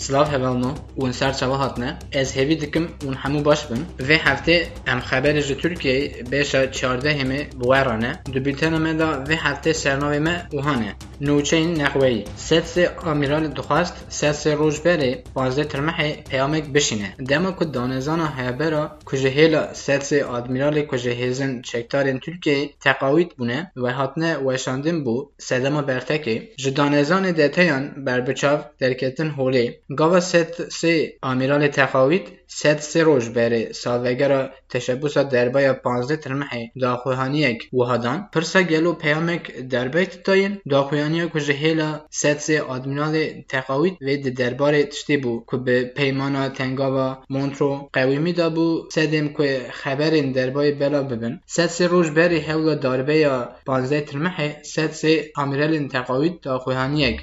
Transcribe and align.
سلاف 0.00 0.34
هوا 0.34 0.54
نو 0.54 0.74
اون 0.96 1.12
سر 1.12 1.32
چوا 1.32 1.56
هات 1.56 1.78
نه 1.78 1.98
از 2.12 2.36
هوی 2.36 2.56
دکم 2.56 2.86
اون 3.04 3.14
همو 3.14 3.42
باش 3.42 3.66
بن 3.66 3.86
و 4.08 4.12
هفته 4.12 4.66
ام 4.86 5.00
خبر 5.00 5.36
از 5.36 5.48
ترکیه 5.62 6.24
بشا 6.32 6.66
چارده 6.66 7.14
همه 7.14 7.44
بوارانه 7.60 8.20
دو 8.32 8.40
بیتنه 8.40 8.78
مدا 8.78 9.24
و 9.28 9.30
هفته 9.36 9.72
سرنوی 9.72 10.18
مه 10.18 10.46
اوهانه 10.52 10.94
نوچین 11.20 11.80
نقوی 11.82 12.24
سیتس 12.36 12.78
امیرال 13.06 13.48
دخواست 13.48 13.94
سیتس 14.08 14.46
روز 14.46 14.80
بری 14.80 15.16
بازده 15.34 15.64
ترمحی 15.64 16.12
پیامک 16.12 16.64
بشینه 16.64 17.14
دیما 17.28 17.52
که 17.52 17.64
دانزان 17.64 18.20
هیبرا 18.38 18.98
کجه 19.04 19.28
هیلا 19.28 19.74
سیتس 19.74 20.12
ادمیرال 20.12 20.86
کجه 20.86 21.10
هیزن 21.10 21.62
چکتارین 21.62 22.18
ترکی 22.18 22.74
تقاویت 22.80 23.34
بونه 23.34 23.72
و 23.76 23.92
حتنه 23.92 24.38
ویشاندین 24.38 25.04
بو 25.04 25.30
سیدما 25.38 25.82
برتکی 25.82 26.48
جه 26.56 26.70
دانزان 26.70 27.32
دیتایان 27.32 28.04
بر 28.04 28.20
بچاو 28.20 28.58
درکتن 28.78 29.30
هولی 29.30 29.74
گاوا 29.96 30.20
سیتس 30.20 30.84
امیرال 31.22 31.68
تقاوید 31.68 32.37
سد 32.50 32.78
سی 32.78 33.00
روش 33.00 33.28
بیری 33.28 33.72
سالوگر 33.72 34.30
و 34.32 34.48
تشبوس 34.68 35.18
دربای 35.18 35.68
و 35.68 35.72
پانزده 35.74 36.16
ترمحی 36.16 36.70
داخوهانی 36.80 37.46
اک 37.46 37.68
پرسا 38.32 38.62
گلو 38.62 38.92
پیام 38.92 39.28
اک 39.28 39.56
دربای 39.56 40.06
تطاین 40.06 40.58
داخوهانی 40.70 41.20
اکو 41.20 41.38
جهیلا 41.38 42.00
سد 42.10 42.38
سی 42.38 42.58
آدمینال 42.58 43.14
تقاوید 43.48 43.96
و 44.00 44.06
دی 44.06 44.30
دربار 44.30 44.82
تشتی 44.82 45.16
بو 45.16 45.44
کو 45.46 45.58
به 45.58 45.84
پیمانا 45.84 46.48
تنگا 46.48 46.88
و 46.96 47.16
قوی 47.92 48.18
می 48.18 48.32
دا 48.32 48.50
بو 48.50 48.88
سد 48.92 49.36
که 49.36 49.66
خبر 49.72 50.10
این 50.10 50.32
دربای 50.32 50.72
بلا 50.72 51.02
ببن 51.02 51.40
سد 51.46 51.66
سی 51.66 51.84
روش 51.84 52.10
بیری 52.10 52.40
هولا 52.40 52.74
دربای 52.74 53.24
و 53.24 53.44
پانزده 53.66 54.00
ترمحی 54.00 54.52
سد 54.62 54.90
سی 54.90 55.22
امیرال 55.36 55.88
تقاوید 55.88 56.40
داخوهانی 56.40 57.20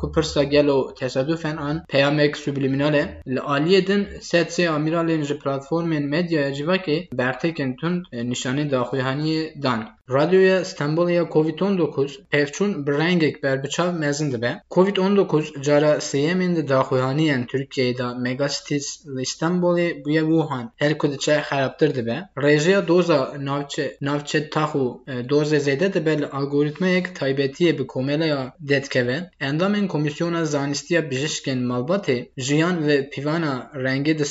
ku 0.00 0.06
pirsa 0.14 0.42
gelo 0.44 0.78
tesadüfen 0.98 1.56
an 1.68 1.76
peyamek 1.92 2.36
subliminal 2.44 2.94
e 3.02 3.04
li 3.34 3.40
aliyê 3.54 3.80
din 3.88 4.02
sed 4.28 4.46
sê 4.56 4.64
amiralên 4.76 5.22
ji 5.28 5.34
platformên 5.42 6.04
medyaya 6.14 6.50
civakê 6.58 6.98
bertekên 7.18 7.70
tund 7.80 8.00
nîşanî 8.30 8.64
daxuyaniyê 8.72 9.62
dan 9.64 9.80
Radyoya 10.12 10.64
Stamboliya 10.64 11.22
COVID-19 11.22 12.10
pevçun 12.30 12.86
brengek 12.86 13.42
berbiçav 13.42 13.94
mezindibe. 13.94 14.62
COVID-19 14.70 15.62
cara 15.62 16.00
seyemin 16.00 16.56
de 16.56 16.68
daxuyaniyen 16.68 17.46
Türkiye'da 17.46 18.14
megacitis 18.14 19.04
İstanbul'i 19.20 20.02
buya 20.04 20.22
Wuhan 20.22 20.72
her 20.76 20.98
kudiçe 20.98 21.42
xaraptır 21.48 21.94
dibe. 21.94 22.28
Rejiya 22.42 22.88
doza 22.88 23.34
navçe 23.38 23.96
navçe 24.00 24.50
tahu 24.50 25.04
e, 25.08 25.28
doza 25.28 25.58
zeyde 25.58 25.94
de 25.94 26.06
bel 26.06 26.28
algoritmayek 26.32 27.16
taybetiye 27.16 27.78
bi 27.78 27.86
komelaya 27.86 28.52
detkeve. 28.60 29.30
Endamen 29.40 29.88
komisyona 29.88 30.44
zanistiya 30.44 31.10
bijişken 31.10 31.58
malbati 31.58 32.32
jiyan 32.38 32.86
ve 32.86 33.10
pivana 33.10 33.70
rengi 33.74 34.18
de 34.18 34.24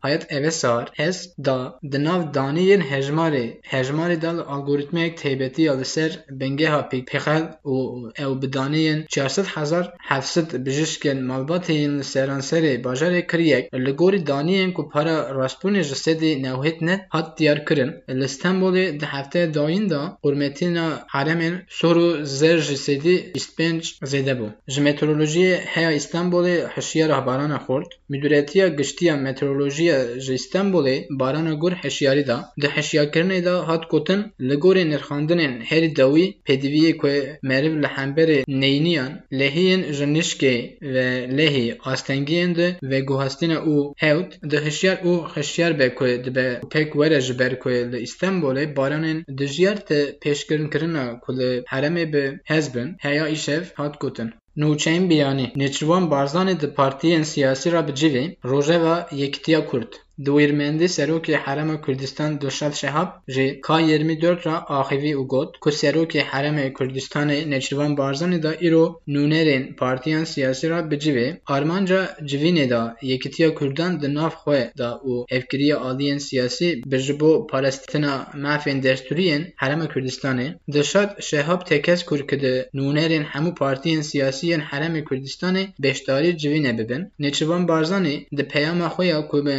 hayat 0.00 0.32
evesar 0.32 0.92
ez 0.98 1.34
da 1.44 1.78
denav 1.82 2.34
daniyen 2.34 2.80
hejmari 2.80 3.60
hejmari 3.62 4.22
dal 4.22 4.38
algoritmayek 4.38 5.11
تیبتی 5.14 5.62
یا 5.62 5.74
لسر 5.74 6.10
بنگه 6.40 6.70
ها 6.70 6.82
پیک 6.82 7.04
پیخل 7.04 7.44
او 7.64 8.34
بدانیین 8.42 9.04
400 9.08 9.46
هزار 9.46 9.92
700 10.00 10.64
بجشکن 10.64 11.22
مالباتی 11.22 11.72
این 11.72 11.98
لسران 11.98 12.40
سر 12.40 12.80
باجار 12.84 13.20
کریک 13.20 13.68
لگوری 13.72 14.18
دانیین 14.18 14.70
که 14.72 14.82
پارا 14.82 15.30
راسپونی 15.30 15.82
جسدی 15.90 16.30
نوهیت 16.44 16.82
نت 16.82 17.00
حد 17.14 17.28
دیار 17.38 17.58
کرن. 17.68 17.90
لستنبولی 18.08 18.84
ده 19.00 19.06
هفته 19.06 19.40
داین 19.46 19.84
دا 19.92 20.02
قرمتینا 20.24 20.86
حرمین 21.14 21.54
سورو 21.78 22.06
زر 22.38 22.58
جسدی 22.68 23.16
استپنج 23.36 23.80
زیده 24.12 24.34
بو. 24.38 24.48
جمترولوجی 24.74 25.46
هیا 25.74 25.90
استنبولی 25.98 26.56
حشیه 26.74 27.06
راه 27.06 27.24
باران 27.28 27.58
خورد. 27.64 27.88
مدوریتی 28.10 28.60
گشتی 28.78 29.10
مترولوجی 29.24 29.88
جستنبولی 30.26 30.96
باران 31.20 31.48
گر 31.62 31.74
حشیاری 31.82 32.24
دا. 32.30 32.38
ده 32.62 32.68
حشیه 32.76 33.06
کرنی 33.14 33.40
دا 33.46 33.54
حد 33.68 33.84
کتن 33.90 34.20
لگوری 34.48 34.84
نرخ 34.84 35.01
nirxandinên 35.02 35.54
herî 35.70 35.90
dawî 36.00 36.26
pêdiviyê 36.46 36.92
ku 37.00 37.08
meriv 37.50 37.74
li 37.82 37.88
hemberê 37.96 38.40
neyniyan 38.62 39.12
lehiyên 39.40 39.82
ji 39.96 40.06
nişkê 40.16 40.56
ve 40.94 41.08
lehî 41.38 41.68
astengiyên 41.92 42.50
di 42.58 42.68
veguhastina 42.92 43.58
û 43.74 43.76
hewt 44.04 44.30
di 44.50 44.58
hişyar 44.66 44.98
û 45.10 45.12
hişyar 45.34 45.72
be 45.78 45.88
ku 45.98 46.06
dibe 46.24 46.48
pek 46.72 46.88
were 46.98 47.20
ji 47.26 47.34
ber 47.40 47.52
ku 47.62 47.70
li 47.92 47.98
Stenbolê 48.12 48.64
baranên 48.76 49.18
dijyar 49.38 49.78
te 49.88 50.00
pêşkirina 50.22 51.06
ku 51.22 51.30
li 51.38 51.50
heremê 51.72 52.04
bi 52.12 52.24
hez 52.50 52.66
bin 52.74 52.88
heya 53.04 53.26
îşev 53.36 53.64
hat 53.78 53.94
gotin 54.00 54.30
Nûçeyên 54.60 55.04
biyanî 55.10 55.46
Nêçîrvan 55.60 56.04
Barzanî 56.10 56.54
di 56.60 56.66
partiyên 56.78 57.24
siyasî 57.32 57.68
re 57.72 57.82
bi 57.88 57.92
civê 58.00 58.24
Rojeva 58.50 58.96
Yekîtiya 59.22 59.66
Kurd 59.66 59.92
دویرمندی 60.24 60.88
سروک 60.88 61.30
حرم 61.30 61.76
کردستان 61.86 62.36
دوشال 62.36 62.70
شهاب 62.70 63.08
جی 63.34 63.60
ک 63.64 63.70
24 63.70 64.40
را 64.44 64.56
آخیوی 64.68 65.12
او 65.12 65.26
گود 65.26 65.56
کو 65.60 65.70
سروک 65.70 66.16
حرم 66.16 66.68
کردستان 66.78 67.30
نچروان 67.30 67.94
بارزانی 67.94 68.38
دا 68.38 68.50
ایرو 68.50 69.00
نونرین 69.06 69.62
پارتیان 69.78 70.24
سیاسی 70.24 70.68
را 70.68 70.82
بجیوی 70.82 71.34
آرمانجا 71.46 72.00
جوی 72.24 72.52
ندا 72.52 72.82
یکیتیا 73.02 73.50
کردان 73.50 73.92
دا 73.96 74.08
ناف 74.08 74.34
خوی 74.34 74.64
دا 74.78 74.90
او 75.04 75.26
افکری 75.30 75.72
آلین 75.72 76.18
سیاسی 76.18 76.82
بجبو 76.90 77.46
پارستنا 77.50 78.14
مافین 78.34 78.80
درستورین 78.80 79.42
حرم 79.56 79.86
کردستان 79.86 80.38
دوشال 80.72 81.08
شهاب 81.20 81.60
تکس 81.64 82.04
کرکد 82.04 82.44
نونرین 82.74 83.22
همو 83.22 83.50
پارتیان 83.50 84.02
سیاسی 84.02 84.52
حرم 84.54 84.94
کردستان 85.10 85.56
بشتاری 85.82 86.32
جوی 86.32 86.72
ببن. 86.72 87.10
نچروان 87.18 87.66
بارزانی 87.66 88.26
دا 88.38 88.44
پیام 88.52 88.88
خوی 88.88 89.12
کو 89.30 89.42
به 89.42 89.56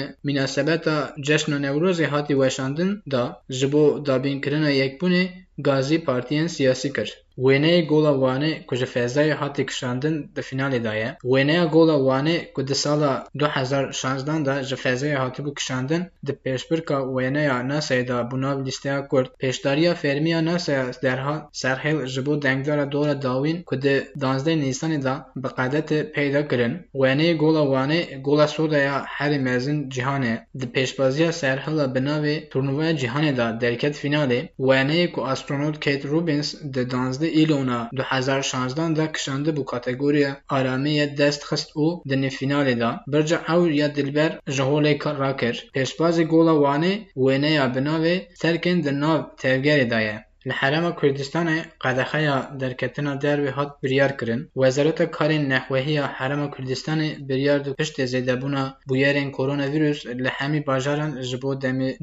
münasebeta 0.53 1.15
Ceşna 1.21 1.57
Newrozê 1.59 2.05
hatî 2.05 2.33
weşandin 2.33 3.03
da 3.11 3.41
ji 3.49 3.67
bo 3.73 4.05
dabînkirina 4.05 4.71
yekbûnê 4.81 5.23
gazî 5.57 5.97
partiyên 6.05 6.47
siyasî 6.47 6.93
kir. 6.93 7.23
Wêneyê 7.37 7.87
gola 7.87 8.13
Wanê 8.23 8.65
ku 8.67 8.75
ji 8.75 8.85
Fezayê 8.85 9.33
hatî 9.33 9.65
kişandin 9.65 10.15
di 10.35 10.41
finalê 10.41 10.83
da 10.83 10.93
ye. 10.93 11.17
Wêneya 11.23 11.65
gola 11.65 11.97
Wanê 12.07 12.53
ku 12.53 12.67
di 12.67 12.75
sala 12.75 13.27
du 13.39 13.47
hezar 13.47 13.91
şanzdan 13.91 14.45
da 14.45 14.63
ji 14.63 14.75
Fezayê 14.75 15.15
hatibû 15.23 15.55
kişandin 15.55 16.03
di 16.25 16.31
pêşbirka 16.31 16.97
wêneya 17.15 17.57
Nasayê 17.71 18.07
da 18.07 18.17
bû 18.29 18.41
nav 18.41 18.65
lîsteya 18.65 19.07
Kurd. 19.07 19.27
Pêşdariya 19.41 19.93
fermiya 19.95 20.45
Nasaya 20.45 20.85
derha 21.03 21.49
serhêl 21.53 22.07
ji 22.07 22.25
bo 22.25 22.41
dengdara 22.41 22.91
dora 22.91 23.21
dawîn 23.21 23.63
ku 23.63 23.81
di 23.81 23.95
danzdeh 24.21 24.55
Nîsanê 24.55 25.03
da 25.03 25.31
bi 25.35 25.47
qedetê 25.47 26.11
peyda 26.11 26.47
kirin. 26.47 26.73
Wêneyê 26.93 27.33
gola 27.37 27.63
Wanê 27.73 28.21
gola 28.21 28.47
Sodaya 28.47 29.05
herî 29.05 29.39
mezin 29.39 29.89
cîhanê 29.89 30.35
di 30.59 30.65
pêşbaziya 30.65 31.31
serhila 31.31 31.95
bi 31.95 31.99
navê 31.99 32.49
Turnuvaya 32.49 32.91
Cîhanê 32.91 33.37
da 33.37 33.61
derket 33.61 33.95
finalê. 33.95 34.49
Wêneyê 34.59 35.11
ku 35.11 35.21
astronot 35.43 35.79
Kate 35.79 36.07
Rubins 36.07 36.55
di 36.73 36.83
danzdeh 36.91 37.33
îlona 37.41 37.89
du 37.97 38.03
hezar 38.03 38.41
şanzdan 38.51 38.95
de 38.95 39.11
kişandî 39.11 39.51
bû 39.57 39.63
kategoriya 39.65 40.31
aramiyê 40.57 41.17
dest 41.17 41.41
xist 41.49 41.69
û 41.83 41.87
di 42.09 42.15
nîvfinalê 42.23 42.75
da 42.79 42.91
birca 43.11 43.39
ew 43.55 43.63
ya 43.81 43.95
dilber 43.95 44.31
ji 44.55 44.63
holê 44.69 44.93
rakir. 45.23 45.55
Pêşbazê 45.75 46.23
gola 46.23 46.53
Wanê 46.63 46.93
wêneya 47.23 47.65
bi 47.75 47.81
navê 47.89 48.15
Terkên 48.41 48.83
di 48.85 48.91
nav 49.01 49.19
tevgerê 49.41 49.89
da 49.89 49.99
ye. 50.07 50.17
لی 50.45 50.53
کردستان 51.01 51.61
قدخه 51.81 52.21
یا 52.21 52.39
در 52.59 52.73
کتنا 52.73 53.15
در 53.15 53.41
به 53.41 53.51
حد 53.51 53.71
بریار 53.83 54.11
کرن 54.11 54.49
وزارت 54.55 55.03
کار 55.03 55.31
نحوهی 55.33 55.91
یا 55.91 56.05
حرم 56.05 56.51
کردستان 56.51 56.99
بریار 57.29 57.59
دو 57.59 57.73
پشت 57.73 58.05
زیده 58.05 58.35
بونا 58.35 58.73
بویرین 58.87 59.31
کورونا 59.31 59.67
ویروس 59.67 60.05
له 60.05 60.29
همی 60.29 60.59
باجارن 60.59 61.21
جبو 61.21 61.55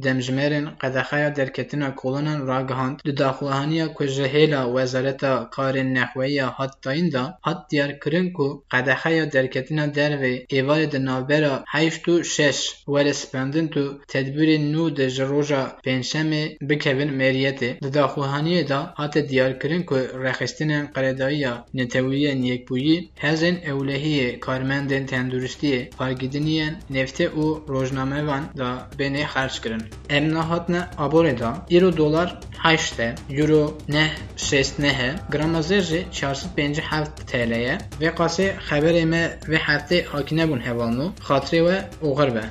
دمجمیرن 0.03 0.67
قدخه 0.81 1.19
یا 1.19 1.31
در 1.31 1.49
کتنا 1.49 1.91
کولونا 1.91 2.45
را 2.45 2.67
گهاند 2.67 3.01
دو 3.05 3.13
داخوهانی 3.13 3.89
کجهی 3.95 4.47
لی 4.47 4.55
وزارت 4.55 5.51
کار 5.51 5.79
نحوهی 5.83 6.33
یا 6.33 6.57
تاین 6.83 7.09
دا 7.09 7.39
دیار 7.71 7.93
کرن 7.93 8.31
کو 8.31 8.63
قدخه 8.71 9.15
یا 9.15 9.25
در 9.25 9.47
کتنا 9.47 9.87
در 9.87 10.17
به 10.17 10.47
ایوال 10.49 10.87
دنابرا 10.87 11.65
حیفتو 11.73 12.23
شش 12.23 12.59
ولی 12.89 13.13
تو 13.73 13.99
تدبیر 14.09 14.61
نو 14.61 14.91
در 14.91 15.09
جروجا 15.09 15.63
پینشم 15.85 16.31
بکوین 16.69 17.11
میریتی 17.11 17.73
دو 17.73 17.91
Cîhaniyê 18.31 18.69
da 18.69 18.81
hate 19.01 19.29
diyarkirin 19.29 19.83
ku 19.89 19.97
rêxistinên 20.25 20.85
qeledayiya 20.95 21.55
netewîyên 21.79 22.41
yekbûyî, 22.51 22.97
hezên 23.25 23.57
ewlehiyê 23.71 24.29
karmendên 24.47 25.05
tenduristiyê, 25.13 25.81
pargîdiniyên 25.99 26.75
neftê 26.97 27.27
û 27.43 27.45
rojnamevan 27.75 28.45
da 28.61 28.71
bên 28.99 29.15
xerc 29.33 29.57
kirin. 29.63 29.83
Em 30.17 30.25
nehatine 30.35 30.83
aborê 31.05 31.35
da 31.43 31.51
îro 31.77 31.91
dolar 31.97 32.29
heşt 32.65 33.01
e, 33.01 33.09
euro 33.39 33.65
neh 33.95 34.11
şêst 34.47 34.75
neh 34.85 34.99
e, 35.09 35.11
grama 35.33 35.61
zêr 35.69 35.83
jî 35.91 36.01
çar 36.13 36.35
sed 36.41 36.51
pêncî 36.57 36.83
heft 36.91 37.15
TL 37.31 37.53
ye. 37.67 37.77
Vê 38.01 38.11
qasê 38.19 38.47
xeberê 38.69 39.05
me 39.13 39.23
vê 39.51 39.59
heftê 39.69 39.99
hakî 40.13 40.35
nebûn 40.37 40.61
hevalno, 40.67 41.07
xatirê 41.29 41.61
we 41.67 41.77
oxir 42.09 42.31
be. 42.37 42.45